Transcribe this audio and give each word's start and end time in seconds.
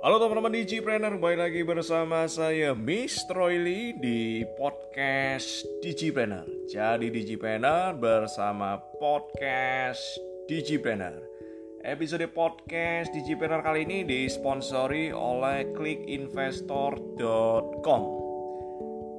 teman-teman 0.00 0.56
Digipreneur, 0.56 1.20
kembali 1.20 1.36
lagi 1.36 1.60
bersama 1.60 2.24
saya 2.24 2.72
Miss 2.72 3.20
Troily 3.28 3.92
di 4.00 4.48
podcast 4.56 5.60
Digipreneur. 5.84 6.48
Jadi 6.72 7.12
Digipreneur 7.12 7.92
bersama 8.00 8.80
podcast 8.96 10.00
Digipreneur. 10.48 11.20
Episode 11.84 12.24
podcast 12.32 13.12
Digipreneur 13.12 13.60
kali 13.60 13.84
ini 13.84 14.08
disponsori 14.08 15.12
oleh 15.12 15.68
clickinvestor.com. 15.76 18.02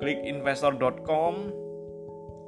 Clickinvestor.com 0.01 1.33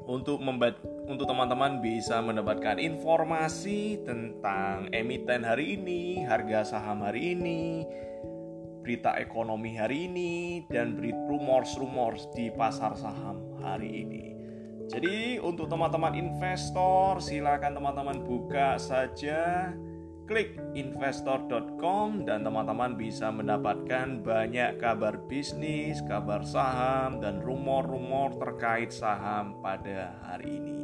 untuk 0.09 0.41
membaca 0.41 0.81
untuk 1.05 1.29
teman-teman 1.29 1.85
bisa 1.85 2.18
mendapatkan 2.18 2.81
informasi 2.81 4.02
tentang 4.02 4.90
emiten 4.90 5.45
hari 5.45 5.77
ini, 5.77 6.26
harga 6.26 6.73
saham 6.73 7.05
hari 7.05 7.38
ini, 7.38 7.85
berita 8.83 9.15
ekonomi 9.15 9.79
hari 9.79 10.11
ini 10.11 10.67
dan 10.67 10.99
berita 10.99 11.17
rumors-rumors 11.31 12.27
di 12.35 12.51
pasar 12.51 12.93
saham 12.99 13.39
hari 13.63 14.03
ini. 14.03 14.23
Jadi 14.91 15.39
untuk 15.39 15.71
teman-teman 15.71 16.11
investor 16.13 17.23
silakan 17.23 17.79
teman-teman 17.79 18.19
buka 18.27 18.75
saja 18.75 19.71
klik 20.27 20.55
investor.com 20.75 22.23
dan 22.27 22.43
teman-teman 22.43 22.95
bisa 22.95 23.31
mendapatkan 23.31 24.23
banyak 24.23 24.79
kabar 24.79 25.20
bisnis, 25.27 26.03
kabar 26.03 26.43
saham 26.43 27.20
dan 27.23 27.39
rumor-rumor 27.43 28.35
terkait 28.39 28.91
saham 28.91 29.59
pada 29.59 30.15
hari 30.23 30.59
ini. 30.59 30.79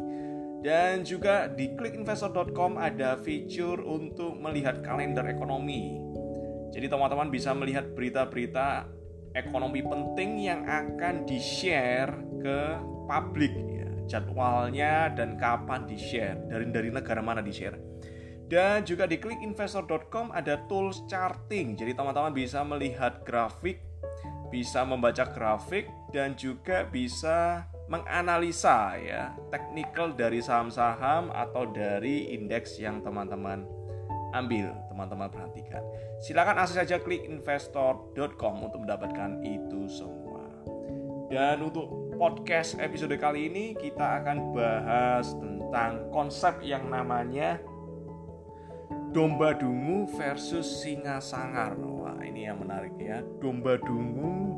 Dan 0.59 1.07
juga 1.07 1.47
di 1.47 1.71
klikinvestor.com 1.71 2.75
ada 2.75 3.15
fitur 3.15 3.79
untuk 3.79 4.35
melihat 4.43 4.83
kalender 4.83 5.23
ekonomi 5.31 6.08
jadi 6.69 6.85
teman-teman 6.85 7.33
bisa 7.33 7.53
melihat 7.57 7.91
berita-berita 7.97 8.85
ekonomi 9.33 9.81
penting 9.85 10.41
yang 10.41 10.65
akan 10.65 11.25
di-share 11.25 12.13
ke 12.41 12.59
publik 13.09 13.53
ya. 13.69 13.89
Jadwalnya 14.09 15.13
dan 15.13 15.37
kapan 15.37 15.85
di-share, 15.85 16.37
dari 16.49 16.65
dari 16.69 16.89
negara 16.89 17.21
mana 17.21 17.45
di-share. 17.45 17.77
Dan 18.49 18.81
juga 18.81 19.05
di 19.05 19.21
klickinvestor.com 19.21 20.33
ada 20.33 20.65
tools 20.65 21.05
charting. 21.05 21.77
Jadi 21.77 21.93
teman-teman 21.93 22.33
bisa 22.33 22.65
melihat 22.65 23.21
grafik, 23.21 23.77
bisa 24.49 24.81
membaca 24.81 25.29
grafik 25.29 25.85
dan 26.09 26.33
juga 26.33 26.81
bisa 26.89 27.69
menganalisa 27.89 28.97
ya 28.97 29.33
teknikal 29.53 30.13
dari 30.13 30.41
saham-saham 30.41 31.29
atau 31.29 31.69
dari 31.69 32.33
indeks 32.33 32.77
yang 32.81 33.01
teman-teman 33.05 33.65
ambil 34.33 34.73
teman-teman 34.99 35.31
perhatikan. 35.31 35.79
Silakan 36.19 36.59
akses 36.59 36.75
saja 36.75 36.99
klik 36.99 37.23
investor.com 37.23 38.55
untuk 38.67 38.83
mendapatkan 38.83 39.39
itu 39.47 39.87
semua. 39.87 40.43
Dan 41.31 41.63
untuk 41.63 42.19
podcast 42.19 42.75
episode 42.83 43.15
kali 43.15 43.47
ini 43.47 43.79
kita 43.79 44.19
akan 44.19 44.51
bahas 44.51 45.31
tentang 45.39 46.11
konsep 46.11 46.59
yang 46.59 46.91
namanya 46.91 47.63
domba 49.15 49.55
dungu 49.55 50.03
versus 50.19 50.67
singa 50.67 51.23
sangar. 51.23 51.79
Wah 51.79 52.19
ini 52.19 52.51
yang 52.51 52.59
menarik 52.59 52.91
ya. 52.99 53.23
Domba 53.39 53.79
dungu 53.79 54.51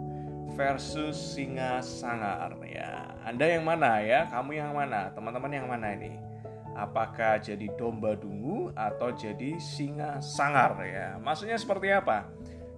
versus 0.57 1.37
singa 1.37 1.85
sangar 1.85 2.57
ya. 2.65 3.13
Anda 3.29 3.45
yang 3.45 3.61
mana 3.61 4.01
ya? 4.01 4.25
Kamu 4.25 4.57
yang 4.57 4.73
mana? 4.73 5.13
Teman-teman 5.13 5.53
yang 5.53 5.69
mana 5.69 5.93
ini 5.93 6.31
apakah 6.75 7.39
jadi 7.41 7.67
domba 7.75 8.15
dungu 8.15 8.71
atau 8.75 9.11
jadi 9.11 9.59
singa 9.59 10.23
sangar 10.23 10.79
ya. 10.83 11.19
Maksudnya 11.19 11.57
seperti 11.59 11.91
apa? 11.91 12.27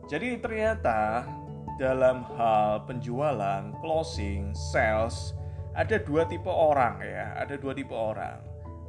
Jadi 0.10 0.38
ternyata 0.42 1.24
dalam 1.78 2.28
hal 2.38 2.86
penjualan, 2.86 3.74
closing, 3.82 4.54
sales 4.54 5.34
ada 5.74 5.98
dua 5.98 6.30
tipe 6.30 6.50
orang 6.50 7.02
ya, 7.02 7.34
ada 7.34 7.58
dua 7.58 7.74
tipe 7.74 7.94
orang. 7.94 8.38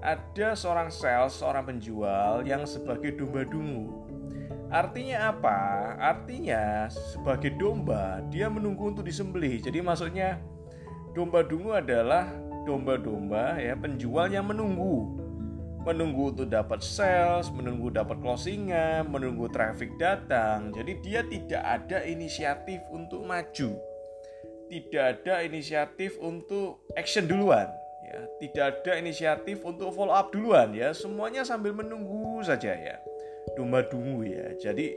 Ada 0.05 0.53
seorang 0.53 0.93
sales, 0.93 1.33
seorang 1.33 1.65
penjual 1.65 2.45
yang 2.45 2.69
sebagai 2.69 3.17
domba 3.17 3.41
dungu. 3.49 4.05
Artinya 4.69 5.33
apa? 5.33 5.59
Artinya 5.97 6.93
sebagai 6.93 7.57
domba 7.57 8.21
dia 8.29 8.53
menunggu 8.53 8.93
untuk 8.93 9.09
disembelih. 9.09 9.65
Jadi 9.65 9.81
maksudnya 9.81 10.37
domba 11.17 11.41
dungu 11.41 11.73
adalah 11.73 12.29
domba-domba 12.65 13.61
ya 13.61 13.77
penjual 13.77 14.33
yang 14.33 14.49
menunggu 14.49 15.25
menunggu 15.85 16.33
untuk 16.33 16.49
dapat 16.49 16.81
sales, 16.81 17.53
menunggu 17.53 17.93
dapat 17.93 18.17
closingan, 18.25 19.05
menunggu 19.05 19.53
traffic 19.53 19.93
datang. 20.01 20.73
Jadi 20.73 20.93
dia 21.05 21.21
tidak 21.29 21.61
ada 21.63 22.01
inisiatif 22.09 22.81
untuk 22.89 23.23
maju. 23.29 23.77
Tidak 24.73 25.05
ada 25.05 25.45
inisiatif 25.45 26.17
untuk 26.25 26.89
action 26.97 27.29
duluan, 27.29 27.69
ya. 28.01 28.21
Tidak 28.41 28.65
ada 28.65 28.93
inisiatif 28.97 29.61
untuk 29.61 29.93
follow 29.93 30.17
up 30.17 30.33
duluan 30.33 30.73
ya. 30.73 30.97
Semuanya 30.97 31.45
sambil 31.45 31.77
menunggu 31.77 32.41
saja 32.41 32.73
ya. 32.73 32.97
Domba 33.55 33.85
dungu 33.85 34.25
ya. 34.25 34.57
Jadi 34.57 34.97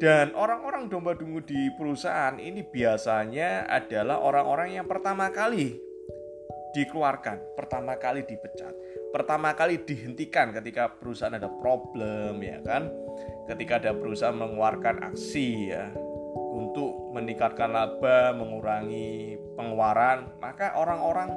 dan 0.00 0.34
orang-orang 0.34 0.90
domba 0.90 1.14
dungu 1.14 1.38
di 1.44 1.70
perusahaan 1.78 2.34
ini 2.40 2.66
biasanya 2.66 3.70
adalah 3.70 4.18
orang-orang 4.18 4.74
yang 4.82 4.90
pertama 4.90 5.30
kali 5.30 5.78
dikeluarkan, 6.74 7.54
pertama 7.54 7.94
kali 7.94 8.26
dipecat, 8.26 8.74
pertama 9.14 9.54
kali 9.54 9.78
dihentikan 9.78 10.50
ketika 10.50 10.90
perusahaan 10.90 11.38
ada 11.38 11.46
problem 11.46 12.42
ya 12.42 12.58
kan, 12.66 12.90
ketika 13.46 13.78
ada 13.78 13.92
perusahaan 13.94 14.34
mengeluarkan 14.34 15.14
aksi 15.14 15.70
ya 15.70 15.94
untuk 16.54 17.14
meningkatkan 17.14 17.70
laba, 17.70 18.34
mengurangi 18.34 19.38
pengeluaran, 19.54 20.34
maka 20.42 20.74
orang-orang 20.74 21.30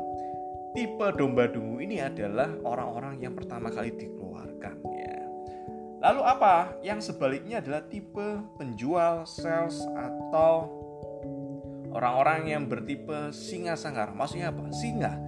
tipe 0.73 1.07
domba 1.17 1.45
dungu 1.49 1.81
ini 1.81 2.01
adalah 2.01 2.49
orang-orang 2.65 3.21
yang 3.21 3.33
pertama 3.37 3.69
kali 3.69 3.93
dikeluarkan 3.93 4.75
ya. 4.93 5.17
Lalu 5.97 6.21
apa? 6.21 6.77
Yang 6.85 7.13
sebaliknya 7.13 7.61
adalah 7.61 7.81
tipe 7.89 8.41
penjual, 8.61 9.25
sales 9.25 9.81
atau 9.97 10.86
orang-orang 11.91 12.51
yang 12.51 12.63
bertipe 12.67 13.31
singa 13.35 13.75
sanggar. 13.79 14.11
Maksudnya 14.15 14.51
apa? 14.51 14.67
Singa 14.71 15.27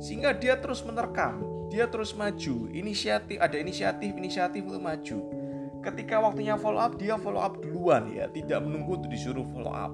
sehingga 0.00 0.32
dia 0.32 0.56
terus 0.56 0.80
menerkam, 0.80 1.44
dia 1.68 1.84
terus 1.84 2.16
maju, 2.16 2.72
inisiatif 2.72 3.36
ada 3.36 3.52
inisiatif 3.60 4.16
inisiatif 4.16 4.64
untuk 4.64 4.80
maju. 4.80 5.18
Ketika 5.84 6.24
waktunya 6.24 6.56
follow 6.56 6.80
up, 6.80 6.96
dia 6.96 7.20
follow 7.20 7.40
up 7.40 7.60
duluan 7.60 8.08
ya, 8.08 8.28
tidak 8.32 8.64
menunggu 8.64 8.96
untuk 8.96 9.12
disuruh 9.12 9.44
follow 9.52 9.72
up. 9.72 9.92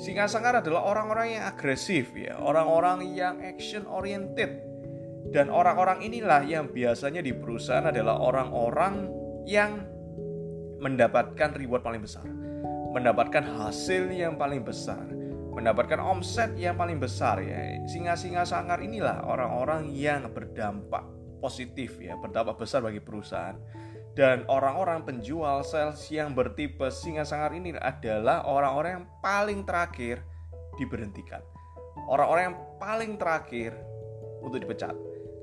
Singa 0.00 0.26
sangar 0.26 0.64
adalah 0.64 0.88
orang-orang 0.88 1.36
yang 1.36 1.44
agresif 1.46 2.16
ya, 2.16 2.40
orang-orang 2.40 3.12
yang 3.12 3.44
action 3.44 3.84
oriented. 3.86 4.64
Dan 5.24 5.48
orang-orang 5.48 6.04
inilah 6.04 6.44
yang 6.44 6.68
biasanya 6.68 7.24
di 7.24 7.32
perusahaan 7.32 7.88
adalah 7.88 8.20
orang-orang 8.20 9.08
yang 9.48 9.84
mendapatkan 10.80 11.56
reward 11.56 11.80
paling 11.80 12.04
besar, 12.04 12.28
mendapatkan 12.94 13.42
hasil 13.42 14.14
yang 14.14 14.38
paling 14.38 14.62
besar 14.62 15.02
mendapatkan 15.54 16.02
omset 16.02 16.58
yang 16.58 16.74
paling 16.74 16.98
besar 16.98 17.38
ya. 17.38 17.78
Singa-singa 17.86 18.42
sangar 18.42 18.82
inilah 18.82 19.22
orang-orang 19.22 19.94
yang 19.94 20.26
berdampak 20.34 21.06
positif 21.38 22.02
ya, 22.02 22.18
berdampak 22.18 22.58
besar 22.58 22.82
bagi 22.82 22.98
perusahaan. 22.98 23.54
Dan 24.14 24.46
orang-orang 24.46 25.02
penjual 25.02 25.66
sales 25.66 26.06
yang 26.06 26.38
bertipe 26.38 26.86
singa 26.90 27.26
sangar 27.26 27.50
ini 27.50 27.74
adalah 27.74 28.46
orang-orang 28.46 29.02
yang 29.02 29.06
paling 29.18 29.60
terakhir 29.66 30.22
diberhentikan. 30.78 31.42
Orang-orang 32.06 32.54
yang 32.54 32.58
paling 32.78 33.12
terakhir 33.18 33.74
untuk 34.42 34.62
dipecat. 34.62 34.94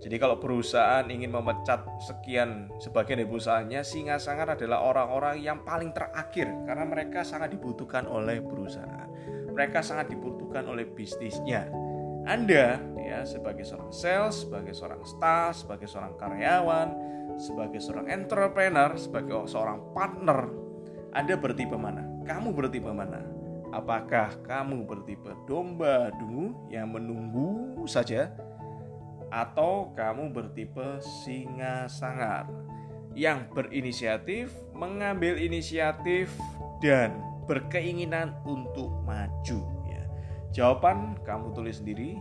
Jadi 0.02 0.18
kalau 0.18 0.42
perusahaan 0.42 1.06
ingin 1.06 1.30
memecat 1.30 1.86
sekian 2.02 2.74
sebagian 2.82 3.22
dari 3.22 3.30
perusahaannya, 3.30 3.82
singa 3.86 4.18
sangar 4.18 4.58
adalah 4.58 4.82
orang-orang 4.82 5.38
yang 5.38 5.62
paling 5.62 5.94
terakhir 5.94 6.50
karena 6.66 6.90
mereka 6.90 7.22
sangat 7.22 7.54
dibutuhkan 7.54 8.10
oleh 8.10 8.42
perusahaan 8.42 9.02
mereka 9.52 9.84
sangat 9.84 10.10
dibutuhkan 10.10 10.64
oleh 10.66 10.88
bisnisnya. 10.88 11.68
Anda 12.24 12.80
ya 13.02 13.28
sebagai 13.28 13.68
seorang 13.68 13.92
sales, 13.92 14.48
sebagai 14.48 14.72
seorang 14.72 15.04
staff, 15.04 15.68
sebagai 15.68 15.88
seorang 15.92 16.16
karyawan, 16.16 16.90
sebagai 17.36 17.80
seorang 17.84 18.08
entrepreneur, 18.08 18.96
sebagai 18.96 19.46
seorang 19.50 19.92
partner, 19.92 20.48
Anda 21.12 21.36
bertipe 21.36 21.76
mana? 21.76 22.08
Kamu 22.24 22.56
bertipe 22.56 22.90
mana? 22.94 23.20
Apakah 23.72 24.36
kamu 24.44 24.84
bertipe 24.84 25.32
domba 25.48 26.12
dungu 26.20 26.68
yang 26.72 26.92
menunggu 26.92 27.84
saja 27.88 28.32
atau 29.32 29.96
kamu 29.96 30.36
bertipe 30.36 31.00
singa 31.24 31.88
sangar 31.88 32.46
yang 33.16 33.48
berinisiatif, 33.52 34.52
mengambil 34.76 35.40
inisiatif 35.40 36.32
dan 36.84 37.16
berkeinginan 37.48 38.36
untuk 38.44 38.92
maju 39.04 39.60
ya. 39.88 40.04
Jawaban 40.52 41.20
kamu 41.24 41.56
tulis 41.56 41.80
sendiri, 41.80 42.20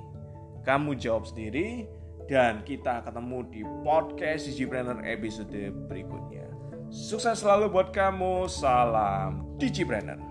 kamu 0.63 0.99
jawab 0.99 1.27
sendiri 1.27 1.87
dan 2.31 2.63
kita 2.63 3.03
ketemu 3.03 3.39
di 3.51 3.61
podcast 3.83 4.47
Digipreneur 4.47 5.03
episode 5.03 5.75
berikutnya. 5.91 6.47
Sukses 6.91 7.43
selalu 7.43 7.71
buat 7.71 7.95
kamu. 7.95 8.51
Salam 8.51 9.47
Digipreneur. 9.59 10.30